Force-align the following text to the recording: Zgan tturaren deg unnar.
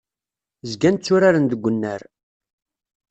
Zgan 0.71 0.95
tturaren 0.97 1.45
deg 1.51 1.65
unnar. 1.69 2.01